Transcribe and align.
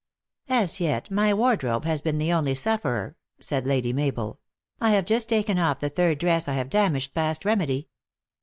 u 0.49 0.55
As 0.55 0.79
yet 0.79 1.11
my 1.11 1.31
wardrobe 1.31 1.85
has 1.85 2.01
been 2.01 2.17
the 2.17 2.31
only 2.33 2.55
sufferer," 2.55 3.15
said 3.39 3.67
Lady 3.67 3.93
Mabel. 3.93 4.39
"I 4.79 4.93
have 4.93 5.05
just 5.05 5.29
taken 5.29 5.59
off 5.59 5.79
the 5.79 5.89
third 5.89 6.17
dress 6.17 6.47
I 6.47 6.53
have 6.53 6.71
damaged 6.71 7.13
past 7.13 7.45
remedy." 7.45 7.87